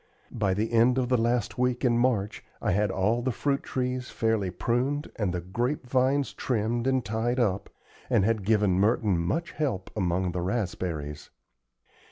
By 0.31 0.55
the 0.55 0.71
end 0.73 0.97
of 0.97 1.09
the 1.09 1.17
last 1.17 1.59
week 1.59 1.85
in 1.85 1.95
March 1.95 2.43
I 2.59 2.71
had 2.71 2.89
all 2.89 3.21
the 3.21 3.31
fruit 3.31 3.61
trees 3.61 4.09
fairly 4.09 4.49
pruned 4.49 5.11
and 5.15 5.31
the 5.31 5.41
grape 5.41 5.85
vines 5.85 6.33
trimmed 6.33 6.87
and 6.87 7.05
tied 7.05 7.39
up, 7.39 7.69
and 8.09 8.25
had 8.25 8.43
given 8.43 8.79
Merton 8.79 9.19
much 9.19 9.51
help 9.51 9.91
among 9.95 10.31
the 10.31 10.41
raspberries. 10.41 11.29